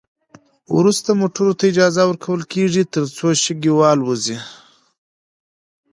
وروسته 0.77 1.09
موټرو 1.21 1.53
ته 1.59 1.63
اجازه 1.71 2.01
ورکول 2.05 2.41
کیږي 2.53 2.83
ترڅو 2.93 3.27
شګې 3.43 3.71
والوزوي 3.79 4.37